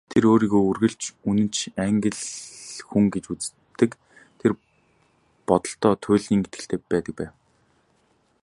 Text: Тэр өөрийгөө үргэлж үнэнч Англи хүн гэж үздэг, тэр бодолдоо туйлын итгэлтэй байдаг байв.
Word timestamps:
Тэр 0.11 0.23
өөрийгөө 0.31 0.63
үргэлж 0.69 1.01
үнэнч 1.29 1.55
Англи 1.85 2.11
хүн 2.89 3.05
гэж 3.13 3.25
үздэг, 3.33 3.91
тэр 4.39 4.51
бодолдоо 5.47 5.93
туйлын 6.03 6.41
итгэлтэй 6.43 6.79
байдаг 6.91 7.15
байв. 7.19 7.31